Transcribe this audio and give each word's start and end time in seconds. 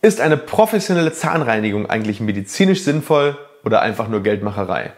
Ist 0.00 0.20
eine 0.20 0.36
professionelle 0.36 1.12
Zahnreinigung 1.12 1.90
eigentlich 1.90 2.20
medizinisch 2.20 2.84
sinnvoll 2.84 3.36
oder 3.64 3.82
einfach 3.82 4.06
nur 4.06 4.22
Geldmacherei? 4.22 4.92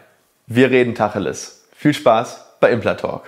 Wir 0.45 0.69
reden 0.69 0.93
Tacheles. 0.93 1.65
Viel 1.75 1.95
Spaß 1.95 2.57
bei 2.59 2.71
Implatalk. 2.71 3.23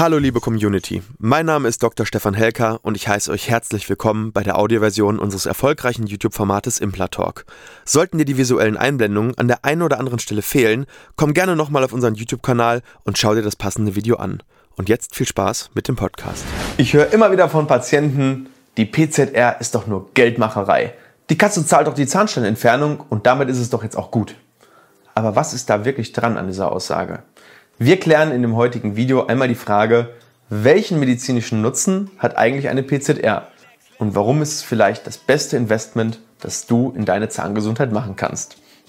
Hallo 0.00 0.16
liebe 0.16 0.40
Community, 0.40 1.02
mein 1.18 1.44
Name 1.44 1.68
ist 1.68 1.82
Dr. 1.82 2.06
Stefan 2.06 2.32
Helker 2.32 2.78
und 2.80 2.96
ich 2.96 3.06
heiße 3.06 3.30
euch 3.30 3.50
herzlich 3.50 3.86
willkommen 3.86 4.32
bei 4.32 4.42
der 4.42 4.58
Audioversion 4.58 5.18
unseres 5.18 5.44
erfolgreichen 5.44 6.06
YouTube-Formates 6.06 6.78
Implatalk. 6.78 7.44
Sollten 7.84 8.16
dir 8.16 8.24
die 8.24 8.38
visuellen 8.38 8.78
Einblendungen 8.78 9.36
an 9.36 9.46
der 9.46 9.62
einen 9.66 9.82
oder 9.82 9.98
anderen 9.98 10.18
Stelle 10.18 10.40
fehlen, 10.40 10.86
komm 11.16 11.34
gerne 11.34 11.54
nochmal 11.54 11.84
auf 11.84 11.92
unseren 11.92 12.14
YouTube-Kanal 12.14 12.80
und 13.04 13.18
schau 13.18 13.34
dir 13.34 13.42
das 13.42 13.56
passende 13.56 13.94
Video 13.94 14.16
an. 14.16 14.42
Und 14.74 14.88
jetzt 14.88 15.14
viel 15.14 15.26
Spaß 15.26 15.72
mit 15.74 15.86
dem 15.86 15.96
Podcast. 15.96 16.46
Ich 16.78 16.94
höre 16.94 17.12
immer 17.12 17.30
wieder 17.30 17.50
von 17.50 17.66
Patienten, 17.66 18.48
die 18.78 18.86
PZR 18.86 19.60
ist 19.60 19.74
doch 19.74 19.86
nur 19.86 20.08
Geldmacherei. 20.14 20.94
Die 21.28 21.36
Katze 21.36 21.66
zahlt 21.66 21.88
doch 21.88 21.94
die 21.94 22.06
Zahnsteinentfernung 22.06 23.00
und 23.10 23.26
damit 23.26 23.50
ist 23.50 23.58
es 23.58 23.68
doch 23.68 23.82
jetzt 23.82 23.98
auch 23.98 24.10
gut. 24.10 24.34
Aber 25.14 25.36
was 25.36 25.52
ist 25.52 25.68
da 25.68 25.84
wirklich 25.84 26.14
dran 26.14 26.38
an 26.38 26.46
dieser 26.46 26.72
Aussage? 26.72 27.22
Wir 27.82 27.98
klären 27.98 28.30
in 28.30 28.42
dem 28.42 28.56
heutigen 28.56 28.94
Video 28.94 29.24
einmal 29.24 29.48
die 29.48 29.54
Frage, 29.54 30.10
welchen 30.50 31.00
medizinischen 31.00 31.62
Nutzen 31.62 32.10
hat 32.18 32.36
eigentlich 32.36 32.68
eine 32.68 32.82
PZR 32.82 33.48
und 33.96 34.14
warum 34.14 34.42
ist 34.42 34.52
es 34.52 34.62
vielleicht 34.62 35.06
das 35.06 35.16
beste 35.16 35.56
Investment, 35.56 36.20
das 36.40 36.66
du 36.66 36.92
in 36.94 37.06
deine 37.06 37.30
Zahngesundheit 37.30 37.90
machen 37.90 38.16
kannst. 38.16 38.58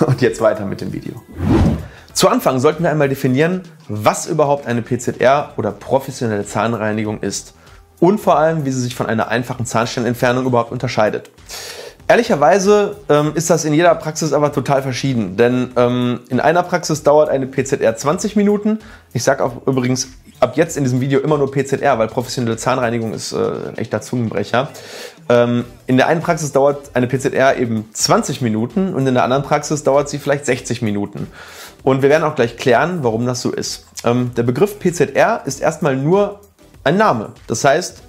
Und 0.06 0.20
jetzt 0.20 0.40
weiter 0.40 0.64
mit 0.64 0.80
dem 0.80 0.92
Video. 0.92 1.14
Zu 2.12 2.28
Anfang 2.28 2.58
sollten 2.58 2.82
wir 2.82 2.90
einmal 2.90 3.08
definieren, 3.08 3.62
was 3.88 4.26
überhaupt 4.26 4.66
eine 4.66 4.82
PZR 4.82 5.52
oder 5.56 5.70
professionelle 5.70 6.44
Zahnreinigung 6.44 7.20
ist 7.20 7.54
und 8.00 8.18
vor 8.20 8.38
allem, 8.38 8.64
wie 8.64 8.70
sie 8.70 8.80
sich 8.80 8.94
von 8.94 9.06
einer 9.06 9.28
einfachen 9.28 9.66
Zahnsteinentfernung 9.66 10.46
überhaupt 10.46 10.72
unterscheidet. 10.72 11.30
Ehrlicherweise 12.08 12.96
ähm, 13.08 13.32
ist 13.34 13.50
das 13.50 13.64
in 13.64 13.74
jeder 13.74 13.94
Praxis 13.94 14.32
aber 14.32 14.50
total 14.50 14.82
verschieden, 14.82 15.36
denn 15.36 15.72
ähm, 15.76 16.20
in 16.30 16.40
einer 16.40 16.62
Praxis 16.62 17.02
dauert 17.02 17.28
eine 17.28 17.46
PZR 17.46 17.96
20 17.96 18.34
Minuten. 18.34 18.78
Ich 19.12 19.22
sage 19.22 19.44
auch 19.44 19.66
übrigens 19.66 20.08
ab 20.40 20.56
jetzt 20.56 20.76
in 20.76 20.84
diesem 20.84 21.00
Video 21.00 21.20
immer 21.20 21.36
nur 21.36 21.50
PZR, 21.50 21.98
weil 21.98 22.08
professionelle 22.08 22.56
Zahnreinigung 22.56 23.12
ist 23.12 23.32
äh, 23.32 23.36
ein 23.36 23.76
echter 23.76 24.00
Zungenbrecher. 24.00 24.70
Ähm, 25.28 25.64
in 25.86 25.96
der 25.96 26.06
einen 26.06 26.22
Praxis 26.22 26.52
dauert 26.52 26.90
eine 26.94 27.06
PZR 27.06 27.56
eben 27.56 27.88
20 27.92 28.40
Minuten 28.40 28.94
und 28.94 29.06
in 29.06 29.14
der 29.14 29.24
anderen 29.24 29.42
Praxis 29.42 29.82
dauert 29.84 30.08
sie 30.08 30.18
vielleicht 30.18 30.46
60 30.46 30.82
Minuten. 30.82 31.28
Und 31.82 32.02
wir 32.02 32.08
werden 32.08 32.24
auch 32.24 32.34
gleich 32.34 32.56
klären, 32.56 33.00
warum 33.02 33.26
das 33.26 33.42
so 33.42 33.52
ist. 33.52 33.86
Ähm, 34.04 34.32
der 34.36 34.42
Begriff 34.42 34.78
PZR 34.78 35.42
ist 35.44 35.60
erstmal 35.60 35.96
nur 35.96 36.40
ein 36.84 36.96
Name. 36.96 37.32
Das 37.46 37.64
heißt, 37.64 38.02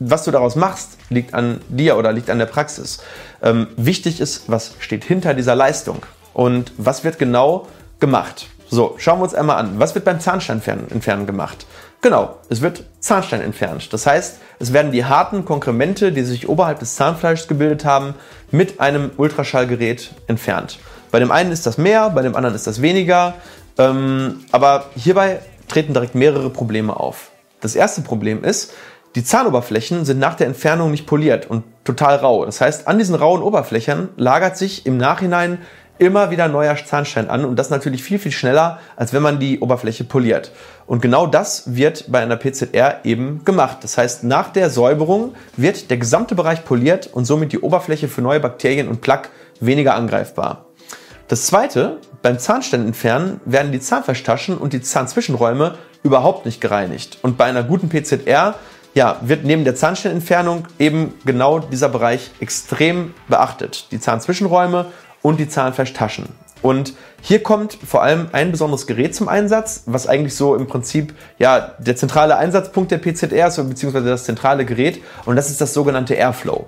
was 0.00 0.24
du 0.24 0.30
daraus 0.30 0.56
machst, 0.56 0.98
liegt 1.08 1.34
an 1.34 1.60
dir 1.68 1.96
oder 1.96 2.12
liegt 2.12 2.28
an 2.30 2.38
der 2.38 2.46
Praxis. 2.46 3.00
Ähm, 3.42 3.68
wichtig 3.76 4.20
ist, 4.20 4.50
was 4.50 4.74
steht 4.80 5.04
hinter 5.04 5.34
dieser 5.34 5.54
Leistung 5.54 6.04
und 6.32 6.72
was 6.76 7.04
wird 7.04 7.18
genau 7.18 7.68
gemacht. 8.00 8.48
So, 8.70 8.94
schauen 8.98 9.18
wir 9.18 9.24
uns 9.24 9.34
einmal 9.34 9.56
an. 9.56 9.78
Was 9.78 9.94
wird 9.94 10.04
beim 10.04 10.20
Zahnstein 10.20 10.60
entfernen 10.90 11.26
gemacht? 11.26 11.66
Genau, 12.00 12.36
es 12.50 12.60
wird 12.60 12.84
Zahnstein 13.00 13.40
entfernt. 13.40 13.92
Das 13.92 14.06
heißt, 14.06 14.38
es 14.58 14.72
werden 14.72 14.92
die 14.92 15.04
harten 15.04 15.44
Konkremente, 15.44 16.12
die 16.12 16.22
sich 16.22 16.48
oberhalb 16.48 16.78
des 16.78 16.96
Zahnfleisches 16.96 17.48
gebildet 17.48 17.84
haben, 17.84 18.14
mit 18.50 18.80
einem 18.80 19.10
Ultraschallgerät 19.16 20.10
entfernt. 20.26 20.78
Bei 21.10 21.18
dem 21.18 21.30
einen 21.30 21.52
ist 21.52 21.66
das 21.66 21.78
mehr, 21.78 22.10
bei 22.10 22.22
dem 22.22 22.36
anderen 22.36 22.54
ist 22.54 22.66
das 22.66 22.82
weniger. 22.82 23.34
Ähm, 23.78 24.44
aber 24.52 24.90
hierbei 24.96 25.40
treten 25.68 25.94
direkt 25.94 26.14
mehrere 26.14 26.50
Probleme 26.50 26.94
auf. 26.98 27.30
Das 27.60 27.74
erste 27.74 28.02
Problem 28.02 28.44
ist, 28.44 28.72
die 29.14 29.24
Zahnoberflächen 29.24 30.04
sind 30.04 30.18
nach 30.18 30.34
der 30.34 30.48
Entfernung 30.48 30.90
nicht 30.90 31.06
poliert 31.06 31.48
und 31.48 31.62
total 31.84 32.16
rau. 32.16 32.44
Das 32.44 32.60
heißt, 32.60 32.88
an 32.88 32.98
diesen 32.98 33.14
rauen 33.14 33.42
Oberflächen 33.42 34.08
lagert 34.16 34.58
sich 34.58 34.86
im 34.86 34.96
Nachhinein 34.96 35.58
immer 35.98 36.30
wieder 36.30 36.48
neuer 36.48 36.76
Zahnstein 36.76 37.30
an 37.30 37.44
und 37.44 37.56
das 37.56 37.70
natürlich 37.70 38.02
viel, 38.02 38.18
viel 38.18 38.32
schneller, 38.32 38.80
als 38.96 39.12
wenn 39.12 39.22
man 39.22 39.38
die 39.38 39.60
Oberfläche 39.60 40.04
poliert. 40.04 40.50
Und 40.86 41.00
genau 41.00 41.26
das 41.26 41.74
wird 41.74 42.10
bei 42.10 42.20
einer 42.20 42.36
PZR 42.36 43.04
eben 43.04 43.44
gemacht. 43.44 43.78
Das 43.82 43.96
heißt, 43.96 44.24
nach 44.24 44.50
der 44.50 44.70
Säuberung 44.70 45.34
wird 45.56 45.90
der 45.90 45.96
gesamte 45.96 46.34
Bereich 46.34 46.64
poliert 46.64 47.08
und 47.12 47.24
somit 47.24 47.52
die 47.52 47.60
Oberfläche 47.60 48.08
für 48.08 48.22
neue 48.22 48.40
Bakterien 48.40 48.88
und 48.88 49.00
Plaque 49.00 49.30
weniger 49.60 49.94
angreifbar. 49.94 50.66
Das 51.28 51.46
zweite, 51.46 51.98
beim 52.22 52.38
Zahnstein 52.38 52.86
entfernen 52.86 53.40
werden 53.44 53.72
die 53.72 53.80
Zahnfleischtaschen 53.80 54.58
und 54.58 54.72
die 54.72 54.82
Zahnzwischenräume 54.82 55.78
überhaupt 56.02 56.44
nicht 56.44 56.60
gereinigt. 56.60 57.18
Und 57.22 57.38
bei 57.38 57.44
einer 57.44 57.62
guten 57.62 57.88
PZR 57.88 58.56
ja, 58.94 59.18
wird 59.22 59.44
neben 59.44 59.64
der 59.64 59.74
Zahnsteinentfernung 59.74 60.66
eben 60.78 61.14
genau 61.24 61.58
dieser 61.58 61.88
Bereich 61.88 62.30
extrem 62.40 63.14
beachtet. 63.28 63.88
Die 63.90 64.00
Zahnzwischenräume 64.00 64.86
und 65.24 65.40
die 65.40 65.48
Zahnfleischtaschen. 65.48 66.26
Und 66.60 66.92
hier 67.22 67.42
kommt 67.42 67.78
vor 67.86 68.02
allem 68.02 68.28
ein 68.32 68.50
besonderes 68.50 68.86
Gerät 68.86 69.14
zum 69.14 69.28
Einsatz, 69.28 69.82
was 69.86 70.06
eigentlich 70.06 70.34
so 70.34 70.54
im 70.54 70.66
Prinzip 70.66 71.14
ja, 71.38 71.72
der 71.78 71.96
zentrale 71.96 72.36
Einsatzpunkt 72.36 72.90
der 72.90 72.98
PZR 72.98 73.48
ist, 73.48 73.56
beziehungsweise 73.56 74.08
das 74.08 74.24
zentrale 74.24 74.66
Gerät. 74.66 75.02
Und 75.24 75.36
das 75.36 75.50
ist 75.50 75.60
das 75.60 75.72
sogenannte 75.72 76.14
Airflow. 76.14 76.66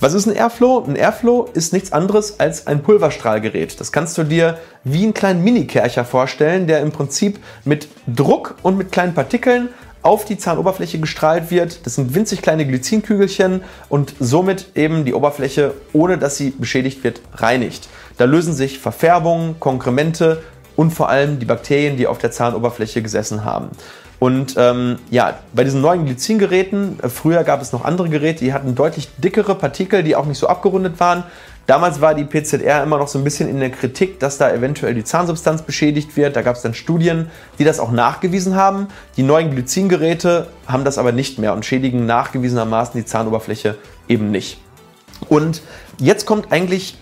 Was 0.00 0.14
ist 0.14 0.26
ein 0.26 0.34
Airflow? 0.34 0.84
Ein 0.86 0.96
Airflow 0.96 1.50
ist 1.52 1.72
nichts 1.72 1.92
anderes 1.92 2.40
als 2.40 2.66
ein 2.66 2.82
Pulverstrahlgerät. 2.82 3.78
Das 3.78 3.92
kannst 3.92 4.16
du 4.16 4.24
dir 4.24 4.58
wie 4.84 5.02
einen 5.02 5.12
kleinen 5.12 5.44
Mini-Kercher 5.44 6.04
vorstellen, 6.04 6.66
der 6.66 6.80
im 6.80 6.92
Prinzip 6.92 7.38
mit 7.64 7.88
Druck 8.06 8.54
und 8.62 8.78
mit 8.78 8.90
kleinen 8.90 9.14
Partikeln 9.14 9.68
auf 10.02 10.24
die 10.24 10.38
Zahnoberfläche 10.38 10.98
gestrahlt 10.98 11.50
wird. 11.50 11.84
Das 11.84 11.96
sind 11.96 12.14
winzig 12.14 12.42
kleine 12.42 12.66
Glycinkügelchen 12.66 13.62
und 13.88 14.14
somit 14.20 14.76
eben 14.76 15.04
die 15.04 15.14
Oberfläche, 15.14 15.74
ohne 15.92 16.16
dass 16.16 16.36
sie 16.36 16.50
beschädigt 16.50 17.04
wird, 17.04 17.20
reinigt. 17.34 17.88
Da 18.18 18.24
lösen 18.24 18.52
sich 18.52 18.78
Verfärbungen, 18.78 19.58
Konkremente 19.60 20.42
und 20.76 20.90
vor 20.92 21.08
allem 21.08 21.38
die 21.38 21.46
Bakterien, 21.46 21.96
die 21.96 22.06
auf 22.06 22.18
der 22.18 22.30
Zahnoberfläche 22.30 23.02
gesessen 23.02 23.44
haben. 23.44 23.70
Und 24.18 24.54
ähm, 24.56 24.98
ja, 25.10 25.38
bei 25.52 25.62
diesen 25.62 25.80
neuen 25.80 26.04
Glycingeräten, 26.04 26.98
äh, 27.00 27.08
früher 27.08 27.44
gab 27.44 27.62
es 27.62 27.72
noch 27.72 27.84
andere 27.84 28.08
Geräte, 28.08 28.44
die 28.44 28.52
hatten 28.52 28.74
deutlich 28.74 29.08
dickere 29.18 29.54
Partikel, 29.54 30.02
die 30.02 30.16
auch 30.16 30.26
nicht 30.26 30.38
so 30.38 30.48
abgerundet 30.48 30.98
waren. 30.98 31.22
Damals 31.66 32.00
war 32.00 32.14
die 32.14 32.24
PZR 32.24 32.82
immer 32.82 32.98
noch 32.98 33.08
so 33.08 33.18
ein 33.18 33.24
bisschen 33.24 33.48
in 33.48 33.60
der 33.60 33.70
Kritik, 33.70 34.18
dass 34.18 34.38
da 34.38 34.50
eventuell 34.50 34.94
die 34.94 35.04
Zahnsubstanz 35.04 35.62
beschädigt 35.62 36.16
wird. 36.16 36.34
Da 36.34 36.42
gab 36.42 36.56
es 36.56 36.62
dann 36.62 36.74
Studien, 36.74 37.30
die 37.58 37.64
das 37.64 37.78
auch 37.78 37.92
nachgewiesen 37.92 38.56
haben. 38.56 38.88
Die 39.16 39.22
neuen 39.22 39.50
Glycingeräte 39.50 40.46
haben 40.66 40.84
das 40.84 40.96
aber 40.96 41.12
nicht 41.12 41.38
mehr 41.38 41.52
und 41.52 41.66
schädigen 41.66 42.06
nachgewiesenermaßen 42.06 42.98
die 42.98 43.04
Zahnoberfläche 43.04 43.76
eben 44.08 44.30
nicht. 44.30 44.60
Und 45.28 45.62
jetzt 45.98 46.24
kommt 46.24 46.50
eigentlich 46.52 46.96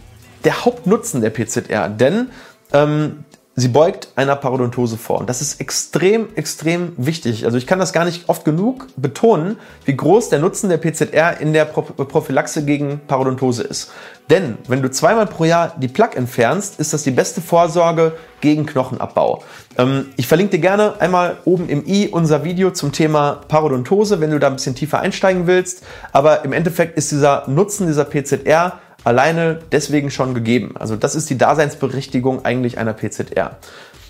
der 0.46 0.64
Hauptnutzen 0.64 1.20
der 1.20 1.30
PZR, 1.30 1.90
denn 1.90 2.30
ähm, 2.72 3.24
sie 3.56 3.68
beugt 3.68 4.08
einer 4.14 4.36
Parodontose 4.36 4.96
vor. 4.96 5.18
Und 5.18 5.28
das 5.28 5.40
ist 5.40 5.60
extrem, 5.60 6.28
extrem 6.36 6.92
wichtig. 6.98 7.46
Also 7.46 7.58
ich 7.58 7.66
kann 7.66 7.78
das 7.80 7.92
gar 7.92 8.04
nicht 8.04 8.28
oft 8.28 8.44
genug 8.44 8.86
betonen, 8.96 9.58
wie 9.86 9.96
groß 9.96 10.28
der 10.28 10.38
Nutzen 10.38 10.68
der 10.68 10.76
PZR 10.76 11.40
in 11.40 11.52
der 11.52 11.64
Prophylaxe 11.64 12.64
gegen 12.64 13.00
Parodontose 13.08 13.64
ist. 13.64 13.90
Denn 14.30 14.58
wenn 14.68 14.82
du 14.82 14.90
zweimal 14.90 15.26
pro 15.26 15.44
Jahr 15.44 15.74
die 15.78 15.88
Plaque 15.88 16.16
entfernst, 16.16 16.78
ist 16.78 16.92
das 16.92 17.02
die 17.02 17.10
beste 17.10 17.40
Vorsorge 17.40 18.12
gegen 18.40 18.66
Knochenabbau. 18.66 19.42
Ähm, 19.78 20.10
ich 20.16 20.28
verlinke 20.28 20.52
dir 20.52 20.60
gerne 20.60 21.00
einmal 21.00 21.38
oben 21.44 21.68
im 21.68 21.84
i 21.86 22.08
unser 22.08 22.44
Video 22.44 22.70
zum 22.70 22.92
Thema 22.92 23.40
Parodontose, 23.48 24.20
wenn 24.20 24.30
du 24.30 24.38
da 24.38 24.46
ein 24.46 24.54
bisschen 24.54 24.76
tiefer 24.76 25.00
einsteigen 25.00 25.48
willst. 25.48 25.82
Aber 26.12 26.44
im 26.44 26.52
Endeffekt 26.52 26.96
ist 26.96 27.10
dieser 27.10 27.48
Nutzen 27.48 27.88
dieser 27.88 28.04
PZR 28.04 28.80
alleine 29.06 29.60
deswegen 29.70 30.10
schon 30.10 30.34
gegeben. 30.34 30.74
Also 30.76 30.96
das 30.96 31.14
ist 31.14 31.30
die 31.30 31.38
Daseinsberechtigung 31.38 32.44
eigentlich 32.44 32.76
einer 32.76 32.92
PZR. 32.92 33.56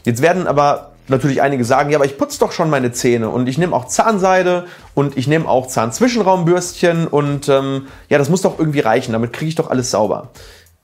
Jetzt 0.04 0.22
werden 0.22 0.46
aber 0.46 0.93
natürlich 1.08 1.43
einige 1.43 1.64
sagen, 1.66 1.90
ja, 1.90 1.98
aber 1.98 2.06
ich 2.06 2.16
putze 2.16 2.38
doch 2.38 2.50
schon 2.50 2.70
meine 2.70 2.93
Zähne 2.93 3.28
und 3.28 3.46
ich 3.46 3.58
nehme 3.58 3.76
auch 3.76 3.84
Zahnseide 3.87 4.64
und 4.94 5.19
ich 5.19 5.28
nehme 5.28 5.48
auch 5.48 5.66
Zahnzwischenraumbürstchen 5.66 7.06
und 7.08 7.48
ähm, 7.50 7.88
ja, 8.08 8.16
das 8.16 8.31
muss 8.31 8.40
doch 8.40 8.58
irgendwie 8.58 8.81
reichen, 8.81 9.12
damit 9.12 9.34
kriege 9.34 9.50
ich 9.50 9.54
doch 9.54 9.69
alles 9.69 9.90
sauber. 9.90 10.31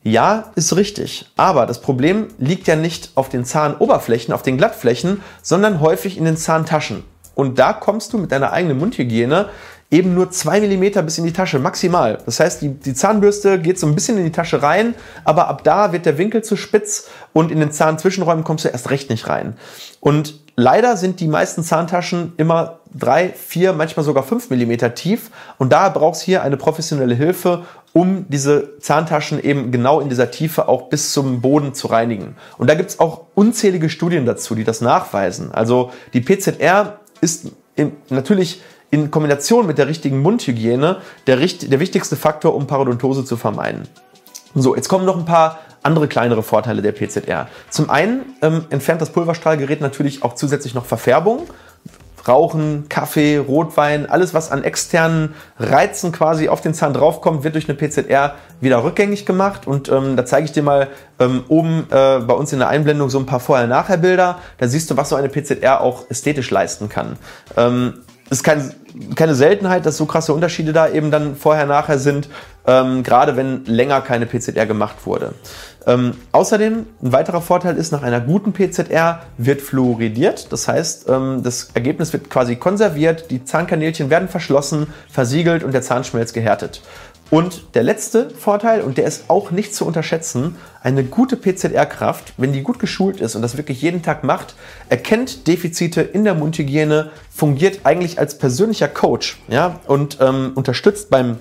Ja, 0.02 0.50
ist 0.56 0.76
richtig. 0.76 1.30
Aber 1.36 1.64
das 1.64 1.80
Problem 1.80 2.26
liegt 2.36 2.66
ja 2.66 2.76
nicht 2.76 3.12
auf 3.14 3.30
den 3.30 3.46
Zahnoberflächen, 3.46 4.34
auf 4.34 4.42
den 4.42 4.58
Glattflächen, 4.58 5.22
sondern 5.40 5.80
häufig 5.80 6.18
in 6.18 6.24
den 6.26 6.36
Zahntaschen. 6.36 7.04
und 7.34 7.58
da 7.58 7.72
kommst 7.72 8.12
du 8.12 8.18
mit 8.18 8.30
deiner 8.30 8.52
eigenen 8.52 8.78
Mundhygiene 8.78 9.48
eben 9.92 10.14
nur 10.14 10.30
zwei 10.30 10.58
Millimeter 10.60 11.02
bis 11.02 11.18
in 11.18 11.24
die 11.24 11.34
Tasche, 11.34 11.58
maximal. 11.58 12.18
Das 12.24 12.40
heißt, 12.40 12.62
die, 12.62 12.70
die 12.70 12.94
Zahnbürste 12.94 13.60
geht 13.60 13.78
so 13.78 13.86
ein 13.86 13.94
bisschen 13.94 14.16
in 14.16 14.24
die 14.24 14.32
Tasche 14.32 14.62
rein, 14.62 14.94
aber 15.24 15.48
ab 15.48 15.62
da 15.64 15.92
wird 15.92 16.06
der 16.06 16.16
Winkel 16.16 16.42
zu 16.42 16.56
spitz 16.56 17.08
und 17.34 17.52
in 17.52 17.60
den 17.60 17.70
Zahnzwischenräumen 17.70 18.42
kommst 18.42 18.64
du 18.64 18.70
erst 18.70 18.90
recht 18.90 19.10
nicht 19.10 19.28
rein. 19.28 19.54
Und 20.00 20.40
leider 20.56 20.96
sind 20.96 21.20
die 21.20 21.28
meisten 21.28 21.62
Zahntaschen 21.62 22.32
immer 22.38 22.80
drei, 22.94 23.28
vier, 23.28 23.74
manchmal 23.74 24.04
sogar 24.04 24.22
fünf 24.22 24.48
Millimeter 24.48 24.94
tief 24.94 25.30
und 25.58 25.72
da 25.74 25.90
brauchst 25.90 26.22
du 26.22 26.26
hier 26.26 26.42
eine 26.42 26.56
professionelle 26.56 27.14
Hilfe, 27.14 27.66
um 27.92 28.24
diese 28.30 28.78
Zahntaschen 28.80 29.44
eben 29.44 29.70
genau 29.72 30.00
in 30.00 30.08
dieser 30.08 30.30
Tiefe 30.30 30.68
auch 30.68 30.88
bis 30.88 31.12
zum 31.12 31.42
Boden 31.42 31.74
zu 31.74 31.88
reinigen. 31.88 32.36
Und 32.56 32.70
da 32.70 32.74
gibt's 32.74 32.98
auch 32.98 33.26
unzählige 33.34 33.90
Studien 33.90 34.24
dazu, 34.24 34.54
die 34.54 34.64
das 34.64 34.80
nachweisen. 34.80 35.52
Also 35.52 35.92
die 36.14 36.22
PZR 36.22 37.00
ist 37.20 37.48
natürlich 38.08 38.62
in 38.92 39.10
Kombination 39.10 39.66
mit 39.66 39.78
der 39.78 39.88
richtigen 39.88 40.20
Mundhygiene 40.20 40.98
der, 41.26 41.36
der 41.36 41.80
wichtigste 41.80 42.14
Faktor, 42.14 42.54
um 42.54 42.66
Parodontose 42.66 43.24
zu 43.24 43.36
vermeiden. 43.36 43.88
So, 44.54 44.76
jetzt 44.76 44.88
kommen 44.88 45.06
noch 45.06 45.16
ein 45.16 45.24
paar 45.24 45.60
andere 45.82 46.08
kleinere 46.08 46.42
Vorteile 46.42 46.82
der 46.82 46.92
PZR. 46.92 47.48
Zum 47.70 47.88
einen 47.88 48.36
ähm, 48.42 48.66
entfernt 48.68 49.00
das 49.00 49.10
Pulverstrahlgerät 49.10 49.80
natürlich 49.80 50.22
auch 50.22 50.34
zusätzlich 50.34 50.74
noch 50.74 50.84
Verfärbung. 50.84 51.46
Rauchen, 52.28 52.88
Kaffee, 52.88 53.38
Rotwein, 53.38 54.08
alles 54.08 54.34
was 54.34 54.52
an 54.52 54.62
externen 54.62 55.34
Reizen 55.58 56.12
quasi 56.12 56.48
auf 56.48 56.60
den 56.60 56.74
Zahn 56.74 56.92
draufkommt, 56.92 57.42
wird 57.42 57.54
durch 57.54 57.68
eine 57.68 57.76
PZR 57.76 58.36
wieder 58.60 58.84
rückgängig 58.84 59.26
gemacht. 59.26 59.66
Und 59.66 59.88
ähm, 59.88 60.16
da 60.16 60.26
zeige 60.26 60.44
ich 60.44 60.52
dir 60.52 60.62
mal 60.62 60.88
ähm, 61.18 61.44
oben 61.48 61.86
äh, 61.90 62.20
bei 62.20 62.34
uns 62.34 62.52
in 62.52 62.58
der 62.58 62.68
Einblendung 62.68 63.08
so 63.08 63.18
ein 63.18 63.26
paar 63.26 63.40
Vorher-Nachher-Bilder. 63.40 64.38
Da 64.58 64.68
siehst 64.68 64.90
du, 64.90 64.96
was 64.98 65.08
so 65.08 65.16
eine 65.16 65.30
PZR 65.30 65.80
auch 65.80 66.10
ästhetisch 66.10 66.50
leisten 66.50 66.90
kann. 66.90 67.16
Ähm, 67.56 67.94
ist 68.32 68.44
kein, 68.44 68.72
keine 69.14 69.34
Seltenheit, 69.34 69.86
dass 69.86 69.96
so 69.96 70.06
krasse 70.06 70.32
Unterschiede 70.32 70.72
da 70.72 70.88
eben 70.88 71.10
dann 71.10 71.36
vorher 71.36 71.66
nachher 71.66 71.98
sind, 71.98 72.28
ähm, 72.66 73.02
gerade 73.02 73.36
wenn 73.36 73.64
länger 73.64 74.00
keine 74.00 74.26
PZR 74.26 74.66
gemacht 74.66 74.96
wurde. 75.04 75.34
Ähm, 75.86 76.14
außerdem, 76.30 76.86
ein 77.02 77.12
weiterer 77.12 77.42
Vorteil 77.42 77.76
ist, 77.76 77.92
nach 77.92 78.02
einer 78.02 78.20
guten 78.20 78.52
PZR 78.52 79.22
wird 79.36 79.60
fluoridiert. 79.60 80.52
Das 80.52 80.68
heißt, 80.68 81.08
ähm, 81.08 81.42
das 81.42 81.70
Ergebnis 81.74 82.12
wird 82.12 82.30
quasi 82.30 82.56
konserviert, 82.56 83.30
die 83.30 83.44
Zahnkanälchen 83.44 84.08
werden 84.08 84.28
verschlossen, 84.28 84.86
versiegelt 85.10 85.64
und 85.64 85.72
der 85.72 85.82
Zahnschmelz 85.82 86.32
gehärtet. 86.32 86.82
Und 87.32 87.74
der 87.74 87.82
letzte 87.82 88.28
Vorteil, 88.28 88.82
und 88.82 88.98
der 88.98 89.06
ist 89.06 89.30
auch 89.30 89.52
nicht 89.52 89.74
zu 89.74 89.86
unterschätzen, 89.86 90.56
eine 90.82 91.02
gute 91.02 91.38
PZR-Kraft, 91.38 92.34
wenn 92.36 92.52
die 92.52 92.60
gut 92.60 92.78
geschult 92.78 93.22
ist 93.22 93.34
und 93.34 93.40
das 93.40 93.56
wirklich 93.56 93.80
jeden 93.80 94.02
Tag 94.02 94.22
macht, 94.22 94.54
erkennt 94.90 95.46
Defizite 95.46 96.02
in 96.02 96.24
der 96.24 96.34
Mundhygiene, 96.34 97.10
fungiert 97.34 97.80
eigentlich 97.84 98.18
als 98.18 98.36
persönlicher 98.36 98.86
Coach 98.86 99.40
ja, 99.48 99.80
und 99.86 100.18
ähm, 100.20 100.52
unterstützt 100.56 101.08
beim, 101.08 101.38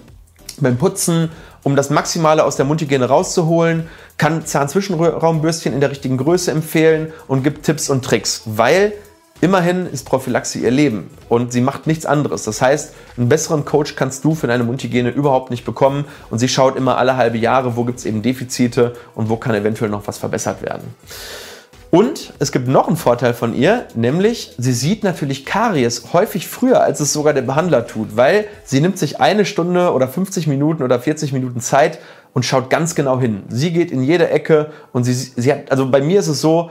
beim 0.61 0.77
Putzen, 0.77 1.29
um 1.63 1.75
das 1.75 1.89
Maximale 1.89 2.45
aus 2.45 2.55
der 2.55 2.63
Mundhygiene 2.63 3.09
rauszuholen, 3.09 3.89
kann 4.17 4.45
Zahnzwischenraumbürstchen 4.45 5.73
in 5.73 5.81
der 5.81 5.91
richtigen 5.91 6.15
Größe 6.15 6.51
empfehlen 6.51 7.11
und 7.27 7.43
gibt 7.43 7.65
Tipps 7.65 7.89
und 7.89 8.05
Tricks, 8.05 8.43
weil 8.45 8.93
Immerhin 9.43 9.87
ist 9.87 10.05
Prophylaxe 10.05 10.59
ihr 10.59 10.69
Leben 10.69 11.09
und 11.27 11.51
sie 11.51 11.61
macht 11.61 11.87
nichts 11.87 12.05
anderes. 12.05 12.43
Das 12.43 12.61
heißt, 12.61 12.93
einen 13.17 13.27
besseren 13.27 13.65
Coach 13.65 13.95
kannst 13.95 14.23
du 14.23 14.35
für 14.35 14.45
deine 14.45 14.63
Mundhygiene 14.63 15.09
überhaupt 15.09 15.49
nicht 15.49 15.65
bekommen 15.65 16.05
und 16.29 16.37
sie 16.37 16.47
schaut 16.47 16.75
immer 16.75 16.97
alle 16.97 17.17
halbe 17.17 17.39
Jahre, 17.39 17.75
wo 17.75 17.83
gibt 17.83 17.97
es 17.97 18.05
eben 18.05 18.21
Defizite 18.21 18.93
und 19.15 19.29
wo 19.29 19.37
kann 19.37 19.55
eventuell 19.55 19.89
noch 19.89 20.05
was 20.05 20.19
verbessert 20.19 20.61
werden. 20.61 20.93
Und 21.89 22.33
es 22.37 22.51
gibt 22.51 22.67
noch 22.67 22.87
einen 22.87 22.97
Vorteil 22.97 23.33
von 23.33 23.55
ihr, 23.55 23.87
nämlich 23.95 24.53
sie 24.59 24.73
sieht 24.73 25.03
natürlich 25.03 25.43
Karies 25.43 26.13
häufig 26.13 26.47
früher, 26.47 26.81
als 26.81 26.99
es 26.99 27.11
sogar 27.11 27.33
der 27.33 27.41
Behandler 27.41 27.87
tut, 27.87 28.15
weil 28.15 28.45
sie 28.63 28.79
nimmt 28.79 28.99
sich 28.99 29.19
eine 29.19 29.45
Stunde 29.45 29.91
oder 29.91 30.07
50 30.07 30.45
Minuten 30.45 30.83
oder 30.83 30.99
40 30.99 31.33
Minuten 31.33 31.61
Zeit 31.61 31.97
und 32.33 32.45
schaut 32.45 32.69
ganz 32.69 32.93
genau 32.93 33.19
hin. 33.19 33.41
Sie 33.49 33.73
geht 33.73 33.91
in 33.91 34.03
jede 34.03 34.29
Ecke 34.29 34.71
und 34.93 35.03
sie, 35.03 35.13
sie 35.13 35.51
hat, 35.51 35.71
also 35.71 35.89
bei 35.89 35.99
mir 35.99 36.19
ist 36.19 36.27
es 36.27 36.39
so, 36.39 36.69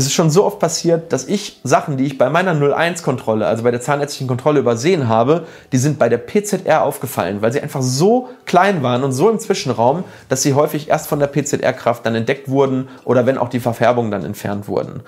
es 0.00 0.06
ist 0.06 0.14
schon 0.14 0.30
so 0.30 0.46
oft 0.46 0.58
passiert, 0.58 1.12
dass 1.12 1.26
ich 1.28 1.60
Sachen, 1.62 1.98
die 1.98 2.06
ich 2.06 2.16
bei 2.16 2.30
meiner 2.30 2.54
01-Kontrolle, 2.54 3.46
also 3.46 3.62
bei 3.62 3.70
der 3.70 3.82
zahnärztlichen 3.82 4.28
Kontrolle 4.28 4.58
übersehen 4.58 5.08
habe, 5.08 5.46
die 5.72 5.76
sind 5.76 5.98
bei 5.98 6.08
der 6.08 6.16
PZR 6.16 6.84
aufgefallen, 6.84 7.42
weil 7.42 7.52
sie 7.52 7.60
einfach 7.60 7.82
so 7.82 8.30
klein 8.46 8.82
waren 8.82 9.04
und 9.04 9.12
so 9.12 9.28
im 9.28 9.38
Zwischenraum, 9.38 10.04
dass 10.30 10.42
sie 10.42 10.54
häufig 10.54 10.88
erst 10.88 11.06
von 11.06 11.18
der 11.18 11.26
PZR-Kraft 11.26 12.06
dann 12.06 12.14
entdeckt 12.14 12.48
wurden 12.48 12.88
oder 13.04 13.26
wenn 13.26 13.36
auch 13.36 13.50
die 13.50 13.60
Verfärbungen 13.60 14.10
dann 14.10 14.24
entfernt 14.24 14.68
wurden. 14.68 15.02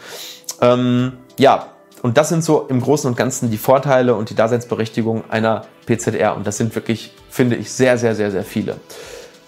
Ähm, 0.60 1.14
ja, 1.38 1.68
und 2.02 2.18
das 2.18 2.28
sind 2.28 2.44
so 2.44 2.66
im 2.68 2.82
Großen 2.82 3.08
und 3.08 3.16
Ganzen 3.16 3.50
die 3.50 3.56
Vorteile 3.56 4.14
und 4.14 4.28
die 4.28 4.34
Daseinsberechtigung 4.34 5.24
einer 5.30 5.64
PZR. 5.86 6.36
Und 6.36 6.46
das 6.46 6.58
sind 6.58 6.74
wirklich, 6.74 7.14
finde 7.30 7.56
ich, 7.56 7.72
sehr, 7.72 7.96
sehr, 7.96 8.14
sehr, 8.14 8.30
sehr 8.30 8.44
viele. 8.44 8.76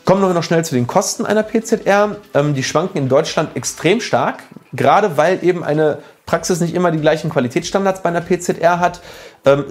Kommen 0.04 0.20
wir 0.20 0.34
noch 0.34 0.42
schnell 0.42 0.64
zu 0.64 0.74
den 0.74 0.86
Kosten 0.86 1.24
einer 1.24 1.42
PZR. 1.42 2.16
Ähm, 2.34 2.54
die 2.54 2.62
schwanken 2.62 2.98
in 2.98 3.08
Deutschland 3.08 3.56
extrem 3.56 4.00
stark, 4.00 4.42
gerade 4.72 5.16
weil 5.16 5.42
eben 5.42 5.64
eine 5.64 5.98
Praxis 6.26 6.60
nicht 6.60 6.74
immer 6.74 6.90
die 6.90 7.00
gleichen 7.00 7.30
Qualitätsstandards 7.30 8.02
bei 8.02 8.10
einer 8.10 8.20
PZR 8.20 8.80
hat. 8.80 9.00
Ähm, 9.46 9.64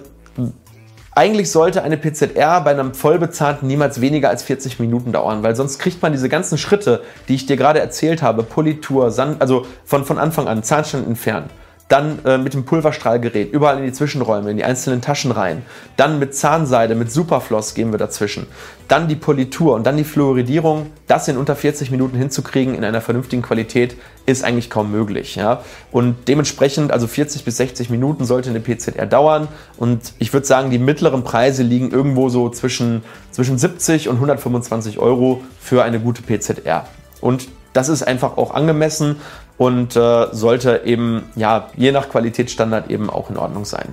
eigentlich 1.15 1.51
sollte 1.51 1.83
eine 1.83 1.97
PZR 1.97 2.61
bei 2.61 2.71
einem 2.71 2.95
Vollbezahlten 2.95 3.67
niemals 3.67 4.01
weniger 4.01 4.29
als 4.29 4.41
40 4.41 4.79
Minuten 4.79 5.11
dauern, 5.11 5.43
weil 5.43 5.55
sonst 5.55 5.77
kriegt 5.77 6.01
man 6.01 6.11
diese 6.11 6.29
ganzen 6.29 6.57
Schritte, 6.57 7.03
die 7.27 7.35
ich 7.35 7.45
dir 7.45 7.55
gerade 7.55 7.79
erzählt 7.79 8.23
habe, 8.23 8.41
Politur, 8.41 9.11
Sand, 9.11 9.39
also 9.39 9.67
von, 9.85 10.05
von 10.05 10.17
Anfang 10.17 10.47
an, 10.47 10.63
Zahnstand 10.63 11.05
entfernen, 11.05 11.51
dann 11.93 12.25
äh, 12.25 12.39
mit 12.39 12.55
dem 12.55 12.65
Pulverstrahlgerät 12.65 13.53
überall 13.53 13.77
in 13.77 13.85
die 13.85 13.93
Zwischenräume, 13.93 14.49
in 14.49 14.57
die 14.57 14.63
einzelnen 14.63 15.01
Taschen 15.01 15.31
rein. 15.31 15.61
Dann 15.95 16.17
mit 16.17 16.33
Zahnseide, 16.33 16.95
mit 16.95 17.11
Superfloss 17.11 17.75
gehen 17.75 17.91
wir 17.91 17.99
dazwischen. 17.99 18.47
Dann 18.87 19.07
die 19.07 19.15
Politur 19.15 19.75
und 19.75 19.85
dann 19.85 19.95
die 19.95 20.03
Fluoridierung. 20.03 20.87
Das 21.05 21.27
in 21.27 21.37
unter 21.37 21.55
40 21.55 21.91
Minuten 21.91 22.17
hinzukriegen 22.17 22.73
in 22.73 22.83
einer 22.83 22.99
vernünftigen 22.99 23.43
Qualität 23.43 23.95
ist 24.25 24.43
eigentlich 24.43 24.71
kaum 24.71 24.91
möglich. 24.91 25.35
Ja? 25.35 25.61
Und 25.91 26.27
dementsprechend, 26.27 26.91
also 26.91 27.05
40 27.05 27.45
bis 27.45 27.57
60 27.57 27.91
Minuten 27.91 28.25
sollte 28.25 28.49
eine 28.49 28.59
PZR 28.59 29.05
dauern. 29.05 29.47
Und 29.77 30.13
ich 30.17 30.33
würde 30.33 30.47
sagen, 30.47 30.71
die 30.71 30.79
mittleren 30.79 31.23
Preise 31.23 31.61
liegen 31.61 31.91
irgendwo 31.91 32.27
so 32.29 32.49
zwischen, 32.49 33.03
zwischen 33.29 33.59
70 33.59 34.09
und 34.09 34.15
125 34.15 34.97
Euro 34.97 35.43
für 35.59 35.83
eine 35.83 35.99
gute 35.99 36.23
PZR. 36.23 36.87
Und 37.21 37.49
das 37.73 37.89
ist 37.89 38.03
einfach 38.03 38.37
auch 38.37 38.53
angemessen 38.53 39.17
und 39.57 39.95
äh, 39.95 40.27
sollte 40.31 40.81
eben, 40.85 41.23
ja, 41.35 41.69
je 41.75 41.91
nach 41.91 42.09
Qualitätsstandard 42.09 42.89
eben 42.89 43.09
auch 43.09 43.29
in 43.29 43.37
Ordnung 43.37 43.65
sein. 43.65 43.89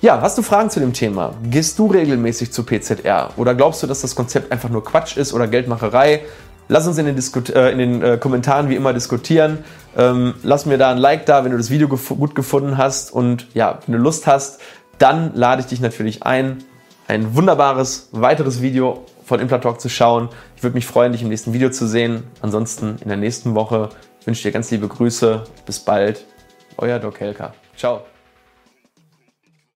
Ja, 0.00 0.20
hast 0.20 0.36
du 0.36 0.42
Fragen 0.42 0.68
zu 0.68 0.80
dem 0.80 0.92
Thema? 0.92 1.32
Gehst 1.44 1.78
du 1.78 1.86
regelmäßig 1.86 2.52
zu 2.52 2.64
PZR 2.64 3.30
oder 3.36 3.54
glaubst 3.54 3.82
du, 3.82 3.86
dass 3.86 4.02
das 4.02 4.14
Konzept 4.14 4.52
einfach 4.52 4.68
nur 4.68 4.84
Quatsch 4.84 5.16
ist 5.16 5.32
oder 5.32 5.46
Geldmacherei? 5.46 6.22
Lass 6.68 6.86
uns 6.86 6.98
in 6.98 7.06
den, 7.06 7.16
Disku 7.16 7.40
äh, 7.54 7.72
in 7.72 7.78
den 7.78 8.02
äh, 8.02 8.18
Kommentaren 8.18 8.68
wie 8.68 8.74
immer 8.74 8.92
diskutieren. 8.92 9.64
Ähm, 9.96 10.34
lass 10.42 10.66
mir 10.66 10.78
da 10.78 10.90
ein 10.90 10.98
Like 10.98 11.26
da, 11.26 11.44
wenn 11.44 11.52
du 11.52 11.56
das 11.56 11.70
Video 11.70 11.88
gef 11.88 12.08
gut 12.08 12.34
gefunden 12.34 12.76
hast 12.76 13.12
und 13.12 13.48
ja, 13.54 13.78
wenn 13.86 13.94
du 13.94 13.98
Lust 13.98 14.26
hast, 14.26 14.60
dann 14.98 15.32
lade 15.34 15.60
ich 15.60 15.66
dich 15.66 15.80
natürlich 15.80 16.22
ein, 16.22 16.64
ein 17.08 17.34
wunderbares 17.34 18.08
weiteres 18.12 18.62
Video 18.62 19.04
von 19.24 19.40
Implatalk 19.40 19.80
zu 19.80 19.88
schauen. 19.88 20.28
Ich 20.56 20.62
würde 20.62 20.74
mich 20.74 20.86
freuen, 20.86 21.12
dich 21.12 21.22
im 21.22 21.28
nächsten 21.28 21.52
Video 21.52 21.70
zu 21.70 21.86
sehen. 21.86 22.24
Ansonsten 22.40 22.96
in 23.00 23.08
der 23.08 23.16
nächsten 23.16 23.54
Woche 23.54 23.88
wünsche 24.26 24.42
dir 24.42 24.52
ganz 24.52 24.70
liebe 24.70 24.88
Grüße. 24.88 25.44
Bis 25.66 25.80
bald. 25.80 26.24
Euer 26.76 26.98
Doc 26.98 27.20
Helka. 27.20 27.54
Ciao. 27.76 28.02